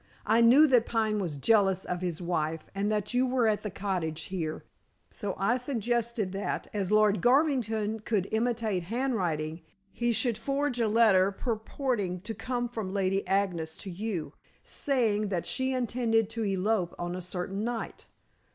I 0.25 0.41
knew 0.41 0.65
that 0.65 0.87
Pine 0.87 1.19
was 1.19 1.35
jealous 1.37 1.85
of 1.85 2.01
his 2.01 2.19
wife, 2.23 2.65
and 2.73 2.91
that 2.91 3.13
you 3.13 3.27
were 3.27 3.45
at 3.45 3.61
the 3.61 3.69
cottage 3.69 4.23
here, 4.23 4.63
so 5.11 5.35
I 5.37 5.57
suggested 5.57 6.31
that, 6.31 6.67
as 6.73 6.91
Lord 6.91 7.21
Garvington 7.21 7.99
could 7.99 8.27
imitate 8.31 8.85
handwriting, 8.85 9.61
he 9.91 10.11
should 10.11 10.39
forge 10.39 10.79
a 10.79 10.87
letter 10.87 11.31
purporting 11.31 12.19
to 12.21 12.33
come 12.33 12.67
from 12.67 12.91
Lady 12.95 13.27
Agnes 13.27 13.75
to 13.77 13.91
you, 13.91 14.33
saying 14.63 15.27
that 15.27 15.45
she 15.45 15.71
intended 15.71 16.31
to 16.31 16.45
elope 16.45 16.95
on 16.97 17.15
a 17.15 17.21
certain 17.21 17.63
night. 17.63 18.07